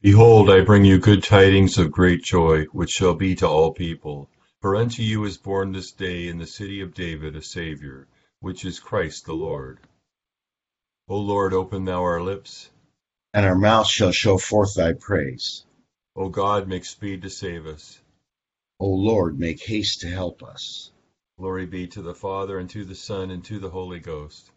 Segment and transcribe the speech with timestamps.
[0.00, 4.30] Behold, I bring you good tidings of great joy, which shall be to all people.
[4.60, 8.06] For unto you is born this day in the city of David a Saviour,
[8.38, 9.80] which is Christ the Lord.
[11.08, 12.70] O Lord, open thou our lips,
[13.34, 15.66] and our mouth shall show forth thy praise.
[16.14, 18.00] O God, make speed to save us.
[18.78, 20.92] O Lord, make haste to help us.
[21.40, 24.52] Glory be to the Father, and to the Son, and to the Holy Ghost.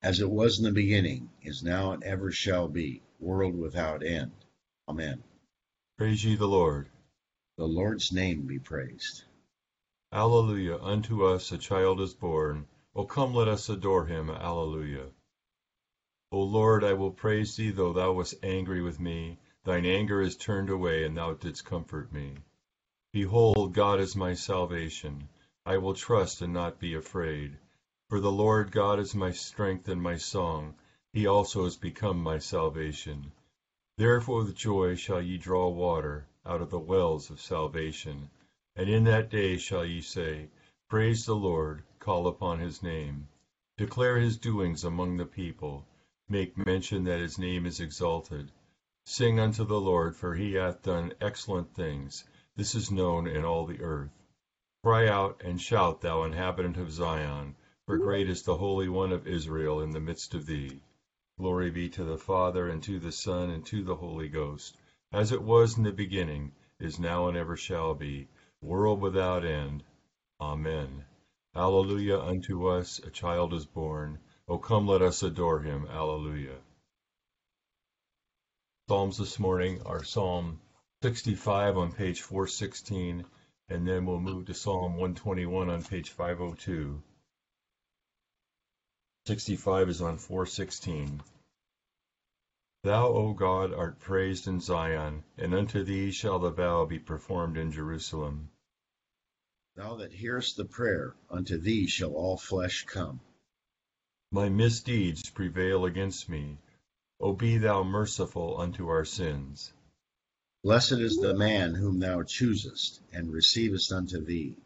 [0.00, 4.30] As it was in the beginning, is now, and ever shall be, world without end.
[4.88, 5.22] Amen.
[5.98, 6.88] Praise ye the Lord.
[7.58, 9.24] The Lord's name be praised.
[10.12, 10.78] Alleluia.
[10.80, 12.68] Unto us a child is born.
[12.94, 14.30] O come, let us adore him.
[14.30, 15.06] Alleluia.
[16.30, 19.38] O Lord, I will praise thee, though thou wast angry with me.
[19.64, 22.36] Thine anger is turned away, and thou didst comfort me.
[23.12, 25.28] Behold, God is my salvation.
[25.64, 27.58] I will trust and not be afraid.
[28.08, 30.76] For the Lord God is my strength and my song.
[31.12, 33.32] He also is become my salvation.
[33.98, 38.28] Therefore with joy shall ye draw water out of the wells of salvation.
[38.74, 40.50] And in that day shall ye say,
[40.90, 43.28] Praise the Lord, call upon his name.
[43.78, 45.86] Declare his doings among the people.
[46.28, 48.52] Make mention that his name is exalted.
[49.06, 52.22] Sing unto the Lord, for he hath done excellent things.
[52.54, 54.12] This is known in all the earth.
[54.84, 57.56] Cry out and shout, thou inhabitant of Zion,
[57.86, 60.82] for great is the Holy One of Israel in the midst of thee.
[61.38, 64.76] Glory be to the Father, and to the Son, and to the Holy Ghost,
[65.12, 68.28] as it was in the beginning, is now, and ever shall be,
[68.62, 69.84] world without end.
[70.40, 71.04] Amen.
[71.54, 74.18] Alleluia unto us a child is born.
[74.48, 75.86] O come, let us adore him.
[75.86, 76.56] Alleluia.
[78.88, 80.60] Psalms this morning are Psalm
[81.02, 83.24] 65 on page 416,
[83.68, 87.02] and then we'll move to Psalm 121 on page 502.
[89.26, 91.20] 65 is on 416.
[92.84, 97.56] Thou, O God, art praised in Zion, and unto thee shall the vow be performed
[97.56, 98.50] in Jerusalem.
[99.74, 103.20] Thou that hearest the prayer, unto thee shall all flesh come.
[104.30, 106.58] My misdeeds prevail against me.
[107.18, 109.72] O be thou merciful unto our sins.
[110.62, 114.56] Blessed is the man whom thou choosest, and receivest unto thee.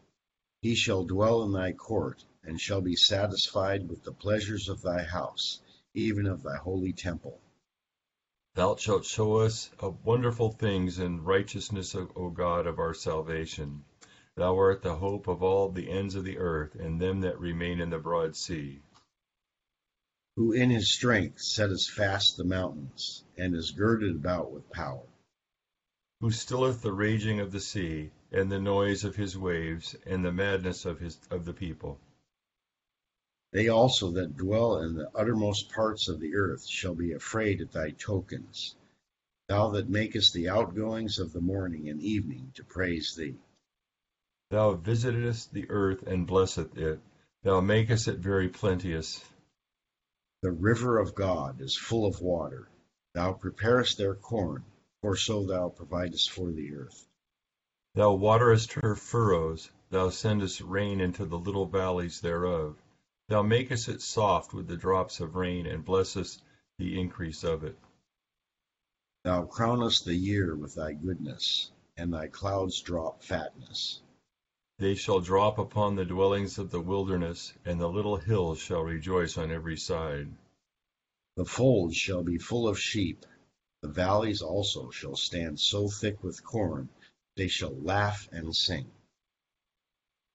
[0.61, 5.03] He shall dwell in thy court and shall be satisfied with the pleasures of thy
[5.03, 5.61] house,
[5.93, 7.39] even of thy holy temple.
[8.55, 13.85] Thou shalt show us of wonderful things in righteousness, O God of our salvation.
[14.35, 17.79] Thou art the hope of all the ends of the earth, and them that remain
[17.79, 18.81] in the broad sea.
[20.35, 25.05] Who in his strength setteth fast the mountains, and is girded about with power.
[26.21, 30.31] Who stilleth the raging of the sea, and the noise of his waves, and the
[30.31, 31.99] madness of his of the people.
[33.51, 37.73] They also that dwell in the uttermost parts of the earth shall be afraid at
[37.73, 38.77] thy tokens,
[39.49, 43.35] thou that makest the outgoings of the morning and evening to praise thee.
[44.51, 47.01] Thou visitest the earth and blessest it,
[47.43, 49.21] thou makest it very plenteous.
[50.41, 52.69] The river of God is full of water,
[53.13, 54.63] thou preparest their corn,
[55.01, 57.05] for so thou providest for the earth.
[57.95, 62.77] Thou waterest her furrows, thou sendest rain into the little valleys thereof.
[63.31, 66.43] Thou makest it soft with the drops of rain, and blessest
[66.77, 67.77] the increase of it.
[69.23, 74.01] Thou crownest the year with thy goodness, and thy clouds drop fatness.
[74.79, 79.37] They shall drop upon the dwellings of the wilderness, and the little hills shall rejoice
[79.37, 80.27] on every side.
[81.37, 83.25] The folds shall be full of sheep,
[83.81, 86.89] the valleys also shall stand so thick with corn,
[87.37, 88.91] they shall laugh and sing.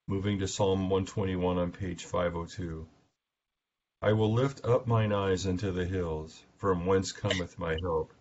[0.09, 2.87] Moving to Psalm 121 on page 502.
[4.01, 8.13] I will lift up mine eyes unto the hills, from whence cometh my help.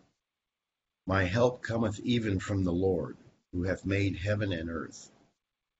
[1.05, 3.17] My help cometh even from the Lord,
[3.51, 5.11] who hath made heaven and earth.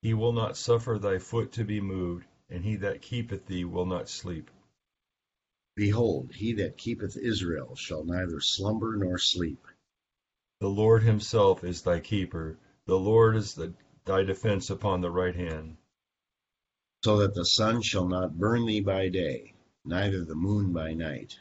[0.03, 3.87] He will not suffer thy foot to be moved, and he that keepeth thee will
[3.87, 4.51] not sleep.
[5.75, 9.65] Behold, he that keepeth Israel shall neither slumber nor sleep.
[10.59, 13.73] The Lord himself is thy keeper, the Lord is the,
[14.05, 15.77] thy defense upon the right hand
[17.05, 19.53] so that the sun shall not burn thee by day,
[19.85, 21.37] neither the moon by night.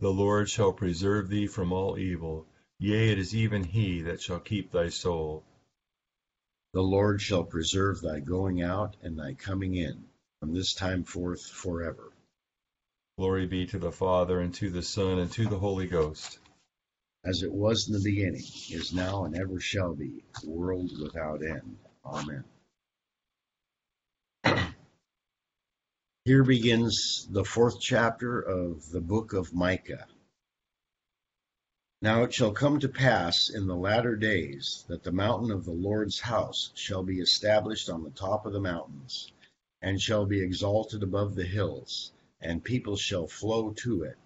[0.00, 2.46] The Lord shall preserve thee from all evil.
[2.78, 5.44] Yea, it is even he that shall keep thy soul.
[6.72, 10.04] The Lord shall preserve thy going out and thy coming in,
[10.40, 12.10] from this time forth forever.
[13.18, 16.38] Glory be to the Father, and to the Son, and to the Holy Ghost.
[17.26, 21.76] As it was in the beginning, is now, and ever shall be, world without end.
[22.06, 22.44] Amen.
[26.26, 30.06] Here begins the fourth chapter of the book of Micah.
[32.00, 35.72] Now it shall come to pass in the latter days that the mountain of the
[35.72, 39.30] Lord's house shall be established on the top of the mountains,
[39.82, 44.16] and shall be exalted above the hills, and people shall flow to it.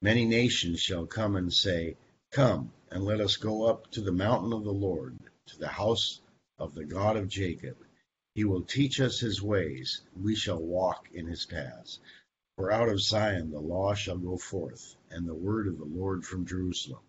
[0.00, 1.96] Many nations shall come and say,
[2.30, 6.20] Come, and let us go up to the mountain of the Lord, to the house
[6.56, 7.76] of the God of Jacob.
[8.40, 11.98] He will teach us his ways, we shall walk in his paths.
[12.56, 16.24] For out of Zion the law shall go forth, and the word of the Lord
[16.24, 17.02] from Jerusalem.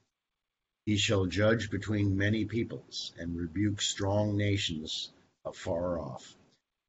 [0.86, 5.14] He shall judge between many peoples, and rebuke strong nations
[5.46, 6.36] afar off.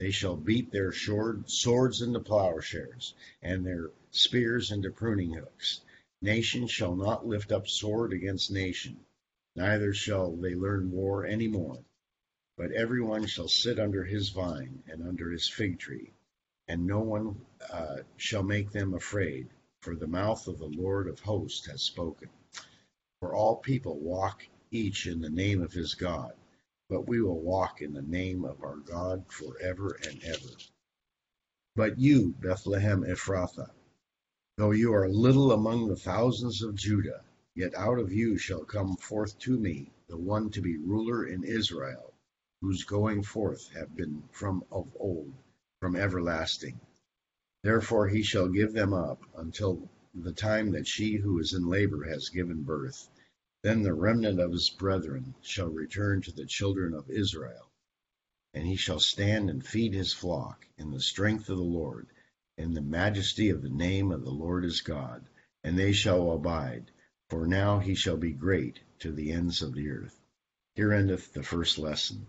[0.01, 5.83] They shall beat their swords into plowshares, and their spears into pruning hooks.
[6.21, 9.07] Nation shall not lift up sword against nation,
[9.55, 11.85] neither shall they learn war any more.
[12.57, 16.13] But every one shall sit under his vine and under his fig tree,
[16.69, 19.49] and no one uh, shall make them afraid,
[19.81, 22.29] for the mouth of the Lord of hosts has spoken.
[23.21, 26.35] For all people walk each in the name of his God,
[26.89, 30.57] but we will walk in the name of our God forever and ever.
[31.75, 33.71] But you, Bethlehem Ephrathah,
[34.59, 38.97] Though you are little among the thousands of Judah, yet out of you shall come
[38.97, 42.12] forth to me the one to be ruler in Israel,
[42.63, 45.35] whose going forth have been from of old,
[45.81, 46.81] from everlasting.
[47.65, 52.05] Therefore he shall give them up until the time that she who is in labor
[52.05, 53.09] has given birth.
[53.65, 57.69] Then the remnant of his brethren shall return to the children of Israel,
[58.55, 62.07] and he shall stand and feed his flock in the strength of the Lord
[62.57, 65.25] in the majesty of the name of the Lord his God,
[65.65, 66.93] and they shall abide,
[67.29, 70.21] for now he shall be great to the ends of the earth.
[70.77, 72.29] Here endeth the first lesson.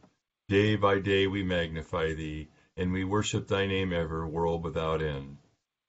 [0.51, 5.37] Day by day we magnify thee, and we worship thy name ever, world without end.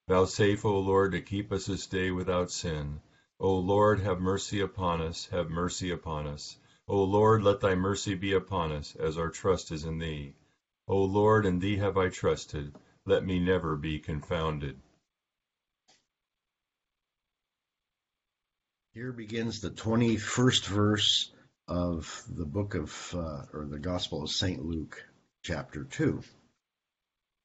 [0.06, 3.00] Vouchsafe, O Lord, to keep us this day without sin.
[3.40, 6.56] O Lord, have mercy upon us, have mercy upon us.
[6.86, 10.32] O Lord, let thy mercy be upon us, as our trust is in thee.
[10.86, 12.72] O Lord, in thee have I trusted.
[13.04, 14.80] Let me never be confounded.
[18.94, 21.31] Here begins the 21st verse
[21.68, 24.64] of the book of, uh, or the Gospel of St.
[24.64, 25.02] Luke,
[25.42, 26.22] chapter 2.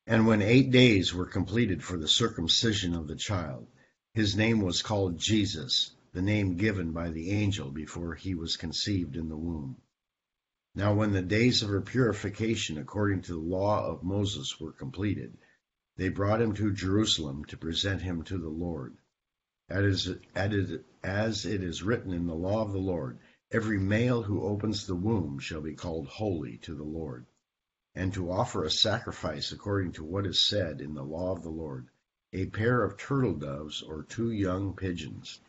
[0.05, 3.67] And when eight days were completed for the circumcision of the child,
[4.13, 9.15] his name was called Jesus, the name given by the angel before he was conceived
[9.15, 9.77] in the womb.
[10.73, 15.37] Now, when the days of her purification according to the law of Moses were completed,
[15.95, 18.95] they brought him to Jerusalem to present him to the Lord
[19.69, 24.95] as it is written in the law of the Lord, every male who opens the
[24.95, 27.25] womb shall be called holy to the Lord,
[27.95, 31.49] and to offer a sacrifice according to what is said in the law of the
[31.49, 31.87] Lord,
[32.33, 35.39] a pair of turtle doves or two young pigeons.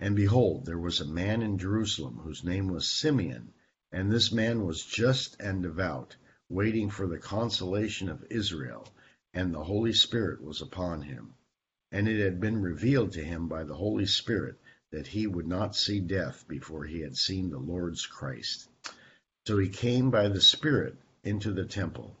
[0.00, 3.52] And behold, there was a man in Jerusalem whose name was Simeon,
[3.92, 6.16] and this man was just and devout,
[6.48, 8.88] waiting for the consolation of Israel,
[9.32, 11.34] and the Holy Spirit was upon him
[11.92, 14.56] and it had been revealed to him by the Holy Spirit
[14.92, 18.68] that he would not see death before he had seen the Lord's Christ.
[19.46, 22.16] So he came by the Spirit into the temple.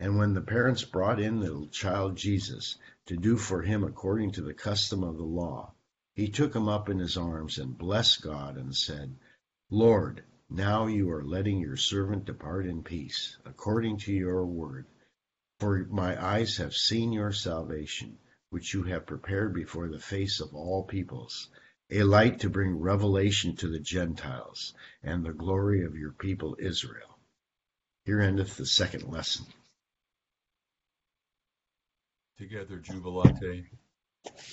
[0.00, 2.76] And when the parents brought in the child Jesus
[3.06, 5.72] to do for him according to the custom of the law,
[6.14, 9.16] he took him up in his arms and blessed God and said,
[9.70, 14.86] Lord, Now you are letting your servant depart in peace, according to your word.
[15.60, 18.18] For my eyes have seen your salvation,
[18.50, 21.50] which you have prepared before the face of all peoples,
[21.90, 27.18] a light to bring revelation to the Gentiles, and the glory of your people Israel.
[28.04, 29.46] Here endeth the second lesson.
[32.38, 33.66] Together, Jubilate.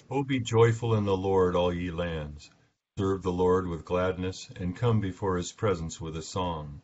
[0.09, 2.49] O be joyful in the Lord, all ye lands.
[2.97, 6.81] Serve the Lord with gladness, and come before his presence with a song.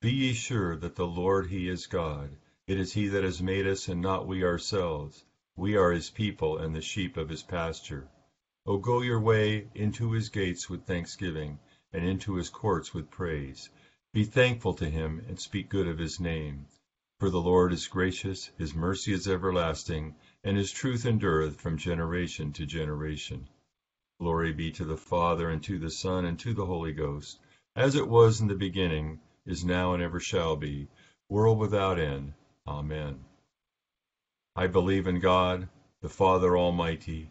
[0.00, 2.36] Be ye sure that the Lord he is God.
[2.66, 5.24] It is he that has made us, and not we ourselves.
[5.56, 8.08] We are his people, and the sheep of his pasture.
[8.68, 11.58] O go your way into his gates with thanksgiving,
[11.90, 13.70] and into his courts with praise.
[14.12, 16.66] Be thankful to him, and speak good of his name.
[17.18, 22.52] For the Lord is gracious, his mercy is everlasting, and his truth endureth from generation
[22.52, 23.48] to generation.
[24.20, 27.40] Glory be to the Father, and to the Son, and to the Holy Ghost,
[27.74, 30.88] as it was in the beginning, is now, and ever shall be,
[31.30, 32.34] world without end.
[32.66, 33.24] Amen.
[34.54, 35.70] I believe in God,
[36.02, 37.30] the Father Almighty,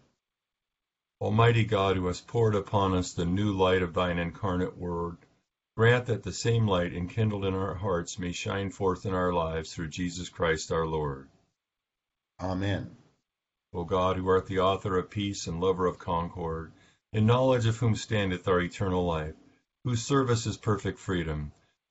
[1.21, 5.17] Almighty God, who hast poured upon us the new light of thine incarnate word,
[5.77, 9.71] grant that the same light enkindled in our hearts may shine forth in our lives
[9.71, 11.29] through Jesus Christ our Lord.
[12.39, 12.97] Amen.
[13.71, 16.71] O God, who art the author of peace and lover of concord,
[17.13, 19.35] in knowledge of whom standeth our eternal life,
[19.83, 21.51] whose service is perfect freedom,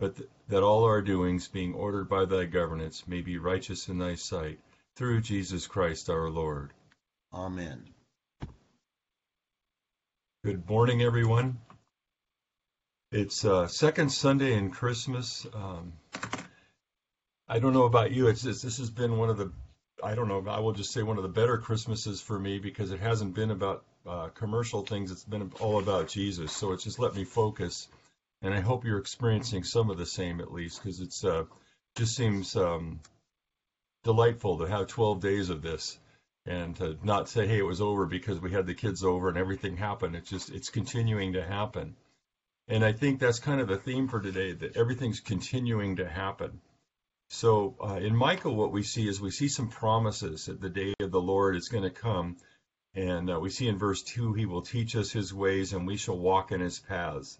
[0.00, 3.98] but th- that all our doings, being ordered by thy governance, may be righteous in
[3.98, 4.58] thy sight,
[4.96, 6.72] through Jesus Christ our Lord.
[7.32, 7.84] Amen.
[10.42, 11.58] Good morning, everyone.
[13.12, 15.46] It's uh, second Sunday in Christmas.
[15.52, 15.92] Um,
[17.46, 18.28] I don't know about you.
[18.28, 19.52] It's, it's this has been one of the
[20.02, 20.42] I don't know.
[20.48, 23.50] I will just say one of the better Christmases for me because it hasn't been
[23.50, 25.10] about uh, commercial things.
[25.10, 26.52] It's been all about Jesus.
[26.52, 27.88] So it's just let me focus,
[28.42, 31.44] and I hope you're experiencing some of the same at least because it's uh,
[31.96, 33.00] just seems um,
[34.04, 35.98] delightful to have 12 days of this
[36.46, 39.38] and to not say hey it was over because we had the kids over and
[39.38, 40.16] everything happened.
[40.16, 41.96] It's just it's continuing to happen,
[42.68, 46.60] and I think that's kind of the theme for today that everything's continuing to happen.
[47.32, 50.94] So uh, in Micah, what we see is we see some promises that the day
[51.00, 52.36] of the Lord is going to come.
[52.92, 55.96] And uh, we see in verse 2, he will teach us his ways and we
[55.96, 57.38] shall walk in his paths.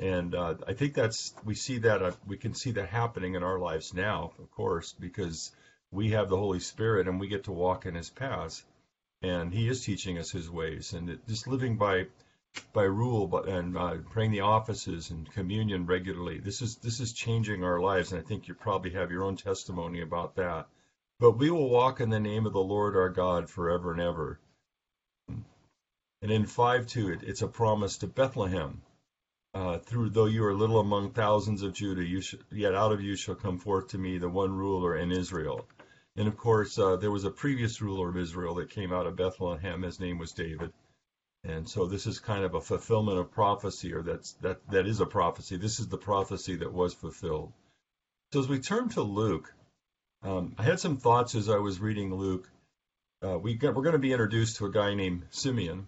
[0.00, 3.42] And uh, I think that's, we see that, uh, we can see that happening in
[3.42, 5.52] our lives now, of course, because
[5.92, 8.64] we have the Holy Spirit and we get to walk in his paths.
[9.20, 10.94] And he is teaching us his ways.
[10.94, 12.06] And it, just living by
[12.72, 17.12] by rule but and uh, praying the offices and communion regularly this is this is
[17.12, 20.66] changing our lives and i think you probably have your own testimony about that
[21.20, 24.40] but we will walk in the name of the lord our god forever and ever
[25.28, 28.82] and in 5 2 it, it's a promise to bethlehem
[29.54, 33.00] uh, through though you are little among thousands of judah you sh- yet out of
[33.02, 35.66] you shall come forth to me the one ruler in israel
[36.16, 39.16] and of course uh, there was a previous ruler of israel that came out of
[39.16, 40.70] bethlehem his name was david
[41.44, 45.00] And so this is kind of a fulfillment of prophecy, or that's that that is
[45.00, 45.56] a prophecy.
[45.56, 47.52] This is the prophecy that was fulfilled.
[48.32, 49.54] So as we turn to Luke,
[50.22, 52.50] um, I had some thoughts as I was reading Luke.
[53.24, 55.86] Uh, we got, we're going to be introduced to a guy named Simeon,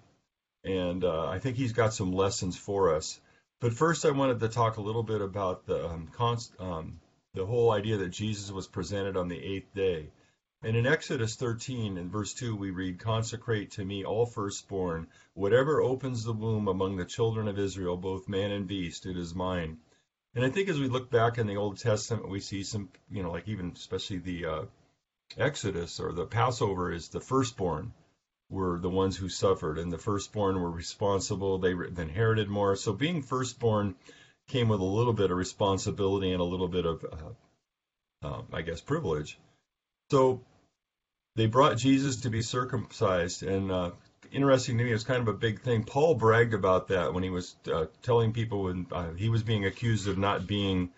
[0.65, 3.21] and uh, I think he's got some lessons for us.
[3.63, 6.99] But first, I wanted to talk a little bit about the um, const, um,
[7.33, 10.11] the whole idea that Jesus was presented on the eighth day.
[10.65, 15.81] And in Exodus 13 in verse 2, we read, Consecrate to me all firstborn, whatever
[15.81, 19.79] opens the womb among the children of Israel, both man and beast, it is mine.
[20.35, 23.23] And I think as we look back in the Old Testament, we see some, you
[23.23, 24.65] know, like even especially the uh,
[25.37, 27.93] Exodus or the Passover is the firstborn
[28.53, 31.59] were the ones who suffered, and the firstborn were responsible.
[31.59, 32.77] They inherited more.
[32.77, 33.95] So being firstborn
[34.49, 38.63] came with a little bit of responsibility and a little bit of, uh, uh, I
[38.63, 39.39] guess, privilege.
[40.11, 40.43] So
[41.35, 43.91] they brought Jesus to be circumcised, and uh,
[44.31, 45.85] interesting to me, it was kind of a big thing.
[45.85, 49.65] Paul bragged about that when he was uh, telling people when uh, he was being
[49.65, 50.91] accused of not being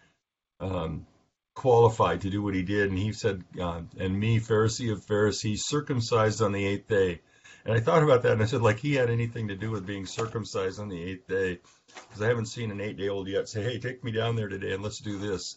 [0.58, 1.06] um,
[1.54, 5.66] qualified to do what he did, and he said, uh, "And me, Pharisee of Pharisees,
[5.66, 7.20] circumcised on the eighth day."
[7.64, 9.87] And I thought about that, and I said, like he had anything to do with
[9.87, 11.61] being circumcised on the eighth day,
[11.94, 14.83] because I haven't seen an eight-day-old yet say, "Hey, take me down there today and
[14.83, 15.57] let's do this."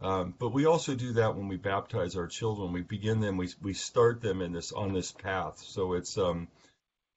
[0.00, 2.72] Um, but we also do that when we baptize our children.
[2.72, 5.58] We begin them, we we start them in this on this path.
[5.58, 6.48] So it's um,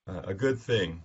[0.07, 1.01] a good thing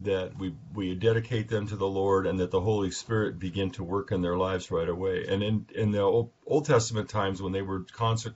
[0.00, 3.84] that we we dedicate them to the Lord and that the Holy Spirit begin to
[3.84, 5.26] work in their lives right away.
[5.28, 8.34] And in in the Old, Old Testament times when they were consec-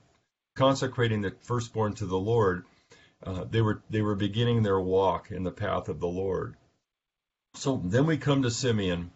[0.55, 2.65] consecrating the firstborn to the Lord,
[3.25, 6.57] uh, they were they were beginning their walk in the path of the Lord.
[7.55, 9.11] So then we come to Simeon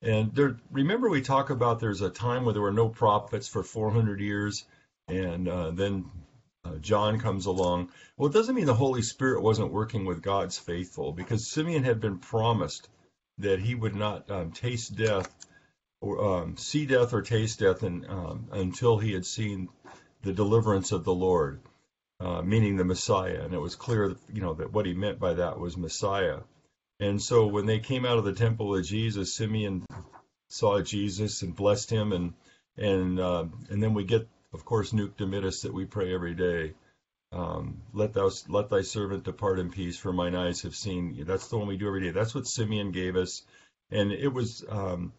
[0.00, 3.64] and there, remember, we talk about there's a time where there were no prophets for
[3.64, 4.64] 400 years,
[5.08, 6.08] and uh, then
[6.64, 7.90] uh, John comes along.
[8.16, 12.00] Well, it doesn't mean the Holy Spirit wasn't working with God's faithful, because Simeon had
[12.00, 12.88] been promised
[13.38, 15.34] that he would not um, taste death,
[16.00, 19.68] or um, see death or taste death, and, um, until he had seen
[20.22, 21.60] the deliverance of the Lord,
[22.20, 23.42] uh, meaning the Messiah.
[23.42, 26.40] And it was clear, you know, that what he meant by that was Messiah.
[27.00, 29.84] And so when they came out of the temple of Jesus, Simeon
[30.48, 32.34] saw Jesus and blessed him, and
[32.76, 36.74] and uh, and then we get, of course, Nunc Dimittis that we pray every day.
[37.30, 41.24] Um, let thou let thy servant depart in peace, for mine eyes have seen.
[41.24, 42.10] That's the one we do every day.
[42.10, 43.42] That's what Simeon gave us,
[43.90, 45.12] and it was um,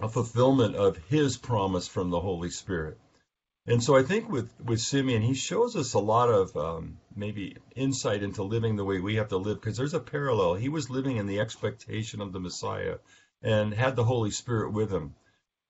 [0.00, 2.98] a fulfillment of his promise from the Holy Spirit.
[3.68, 7.56] And so I think with, with Simeon, he shows us a lot of um, maybe
[7.74, 10.54] insight into living the way we have to live because there's a parallel.
[10.54, 12.98] He was living in the expectation of the Messiah
[13.42, 15.14] and had the Holy Spirit with him.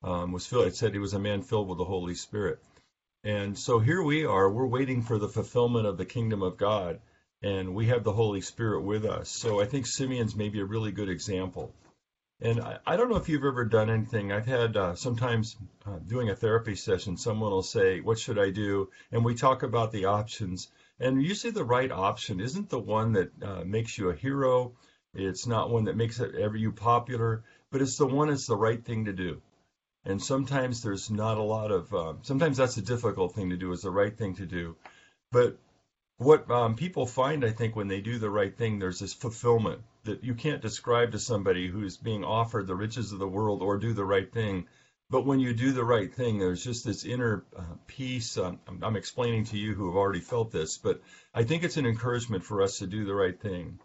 [0.03, 2.59] Um, was filled, it said he was a man filled with the Holy Spirit.
[3.25, 7.01] And so here we are, we're waiting for the fulfillment of the kingdom of God,
[7.43, 9.31] and we have the Holy Spirit with us.
[9.31, 11.75] So I think Simeon's maybe a really good example.
[12.41, 14.31] And I, I, don't know if you've ever done anything.
[14.31, 18.51] I've had uh, sometimes uh, doing a therapy session, someone will say, What should I
[18.51, 18.91] do?
[19.11, 20.69] And we talk about the options.
[21.01, 24.73] And usually the right option isn't the one that uh, makes you a hero.
[25.15, 28.85] It's not one that makes ever you popular, but it's the one that's the right
[28.85, 29.41] thing to do.
[30.05, 33.73] And sometimes there's not a lot of, um, sometimes that's a difficult thing to do,
[33.73, 34.77] is the right thing to do.
[35.33, 35.59] But
[36.19, 39.83] what um, people find, I think, when they do the right thing, there's this fulfillment
[40.05, 43.77] that you can't describe to somebody who's being offered the riches of the world or
[43.77, 44.67] do the right thing.
[45.11, 48.39] But when you do the right thing, there's just this inner uh, peace.
[48.39, 51.03] Um, I'm, I'm explaining to you who have already felt this, but
[51.35, 53.79] I think it's an encouragement for us to do the right thing.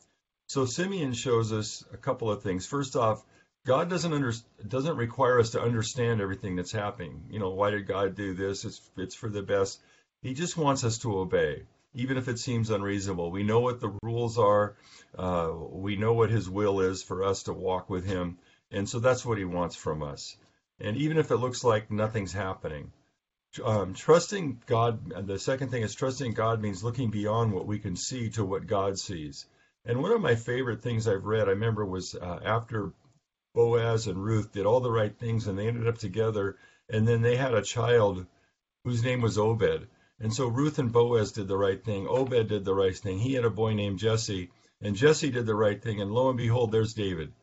[0.47, 2.65] So Simeon shows us a couple of things.
[2.65, 3.23] First off,
[3.65, 4.33] God doesn't under,
[4.67, 7.25] doesn't require us to understand everything that's happening.
[7.29, 8.63] You know, why did God do this?
[8.63, 9.81] It's it's for the best.
[10.21, 13.31] He just wants us to obey even if it seems unreasonable.
[13.31, 14.75] We know what the rules are.
[15.17, 18.37] Uh, we know what His will is for us to walk with Him.
[18.71, 20.35] And so that's what He wants from us.
[20.79, 22.91] And even if it looks like nothing's happening,
[23.63, 27.95] um, trusting God, the second thing is trusting God means looking beyond what we can
[27.95, 29.45] see to what God sees.
[29.83, 32.93] And one of my favorite things I've read, I remember, was uh, after
[33.53, 37.21] Boaz and Ruth did all the right things and they ended up together, and then
[37.21, 38.25] they had a child
[38.85, 39.87] whose name was Obed.
[40.21, 42.07] And so Ruth and Boaz did the right thing.
[42.07, 43.17] Obed did the right thing.
[43.17, 45.99] He had a boy named Jesse, and Jesse did the right thing.
[45.99, 47.33] And lo and behold, there's David.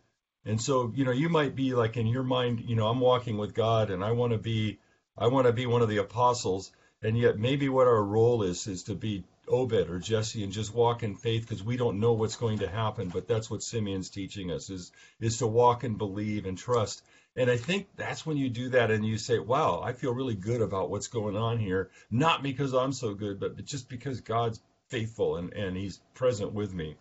[0.44, 3.36] And so, you know, you might be like in your mind, you know, I'm walking
[3.36, 4.78] with God and I want to be
[5.16, 6.70] I want to be one of the apostles,
[7.02, 10.72] and yet maybe what our role is is to be Obed or Jesse and just
[10.72, 13.08] walk in faith because we don't know what's going to happen.
[13.08, 17.02] But that's what Simeon's teaching us is is to walk and believe and trust.
[17.38, 20.34] And I think that's when you do that and you say, wow, I feel really
[20.34, 21.88] good about what's going on here.
[22.10, 26.74] Not because I'm so good, but just because God's faithful and, and he's present with
[26.74, 26.96] me.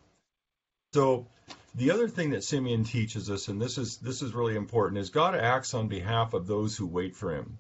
[0.93, 1.26] So
[1.73, 5.10] the other thing that Simeon teaches us, and this is this is really important, is
[5.10, 7.58] God acts on behalf of those who wait for Him.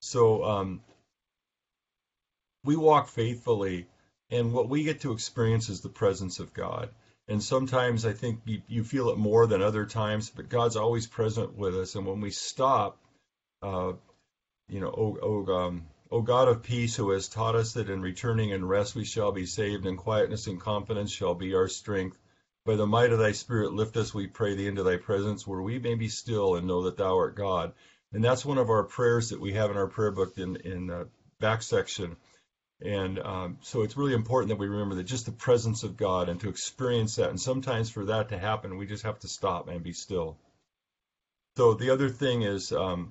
[0.00, 0.80] So um,
[2.64, 3.86] we walk faithfully,
[4.28, 6.90] and what we get to experience is the presence of God.
[7.28, 11.06] And sometimes I think you, you feel it more than other times, but God's always
[11.06, 11.94] present with us.
[11.94, 12.98] And when we stop,
[13.62, 13.92] uh,
[14.68, 18.00] you know, oh, oh, um, oh God of peace, who has taught us that in
[18.00, 22.18] returning and rest we shall be saved, and quietness and confidence shall be our strength.
[22.64, 25.62] By the might of thy Spirit, lift us, we pray thee, into thy presence, where
[25.62, 27.74] we may be still and know that thou art God.
[28.12, 30.86] And that's one of our prayers that we have in our prayer book in, in
[30.86, 31.08] the
[31.40, 32.16] back section
[32.80, 36.28] and um, so it's really important that we remember that just the presence of God
[36.28, 37.30] and to experience that.
[37.30, 40.36] And sometimes for that to happen, we just have to stop and be still.
[41.56, 43.10] So the other thing is um,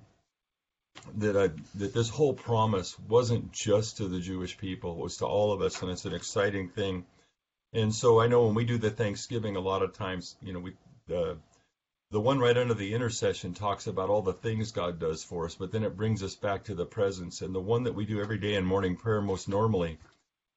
[1.18, 5.26] that I, that this whole promise wasn't just to the Jewish people; it was to
[5.26, 7.06] all of us, and it's an exciting thing.
[7.74, 10.60] And so I know when we do the Thanksgiving, a lot of times, you know,
[10.60, 10.74] we
[11.08, 11.38] the
[12.10, 15.56] the one right under the intercession talks about all the things God does for us,
[15.56, 17.42] but then it brings us back to the presence.
[17.42, 19.98] And the one that we do every day in morning prayer, most normally,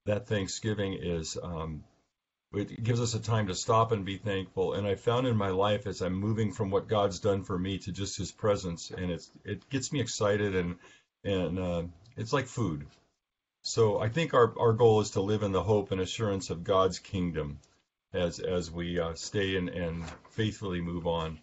[0.07, 1.83] that Thanksgiving is um,
[2.53, 4.75] it gives us a time to stop and be thankful.
[4.75, 7.79] And I found in my life as I'm moving from what God's done for me
[7.79, 10.77] to just His presence, and it's it gets me excited and
[11.25, 11.83] and uh,
[12.17, 12.87] it's like food.
[13.63, 16.65] So I think our our goal is to live in the hope and assurance of
[16.65, 17.59] God's kingdom
[18.13, 21.39] as as we uh, stay and, and faithfully move on.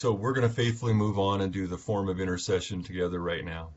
[0.00, 3.44] So we're going to faithfully move on and do the form of intercession together right
[3.44, 3.70] now.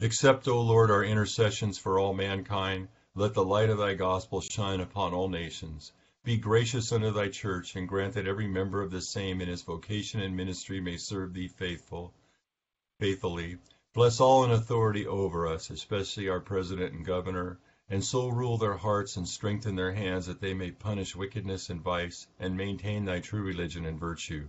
[0.00, 2.88] Accept, O Lord, our intercessions for all mankind.
[3.14, 5.92] Let the light of thy gospel shine upon all nations.
[6.24, 9.62] Be gracious unto thy church, and grant that every member of the same in his
[9.62, 12.12] vocation and ministry may serve thee faithful,
[12.98, 13.58] faithfully.
[13.92, 18.78] Bless all in authority over us, especially our president and governor, and so rule their
[18.78, 23.20] hearts and strengthen their hands that they may punish wickedness and vice, and maintain thy
[23.20, 24.48] true religion and virtue.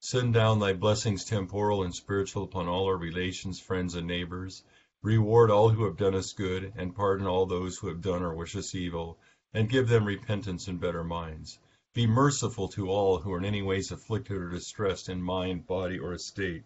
[0.00, 4.62] Send down thy blessings temporal and spiritual upon all our relations, friends, and neighbors.
[5.02, 8.34] Reward all who have done us good, and pardon all those who have done or
[8.34, 9.18] wish us evil,
[9.54, 11.58] and give them repentance and better minds.
[11.94, 15.98] Be merciful to all who are in any ways afflicted or distressed in mind, body,
[15.98, 16.64] or estate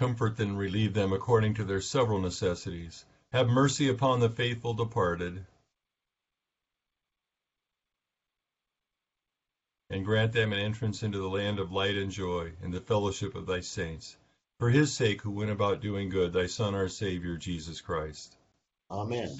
[0.00, 3.04] Comfort and relieve them according to their several necessities.
[3.32, 5.44] Have mercy upon the faithful departed,
[9.90, 13.34] and grant them an entrance into the land of light and joy, in the fellowship
[13.34, 14.16] of thy saints.
[14.58, 18.34] For his sake who went about doing good, thy Son, our Savior, Jesus Christ.
[18.90, 19.36] Amen.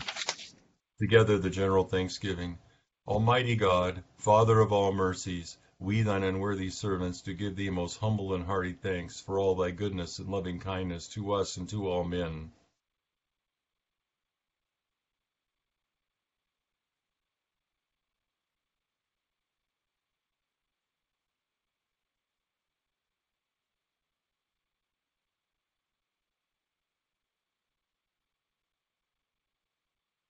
[0.98, 2.58] Together the general thanksgiving.
[3.06, 8.34] Almighty God, Father of all mercies, we thine unworthy servants do give thee most humble
[8.34, 12.04] and hearty thanks for all thy goodness and loving kindness to us and to all
[12.04, 12.52] men.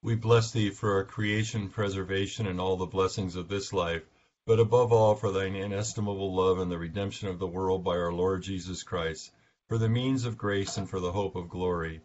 [0.01, 4.03] We bless thee for our creation, preservation, and all the blessings of this life
[4.45, 8.11] but above all for thine inestimable love and the redemption of the world by our
[8.11, 9.31] Lord Jesus Christ,
[9.67, 12.01] for the means of grace and for the hope of glory.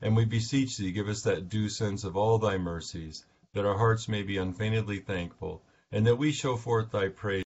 [0.00, 3.24] And we beseech thee, give us that due sense of all thy mercies,
[3.54, 7.36] that our hearts may be unfeignedly thankful, and that we show forth thy praise